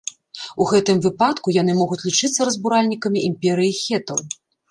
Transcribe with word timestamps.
У 0.63 0.65
гэтым 0.69 1.01
выпадку, 1.05 1.53
яны 1.57 1.75
могуць 1.81 2.01
лічыцца 2.07 2.41
разбуральнікамі 2.49 3.19
імперыі 3.31 3.77
хетаў. 3.83 4.17